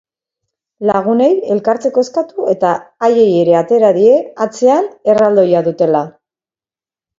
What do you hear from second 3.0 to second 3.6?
haiei ere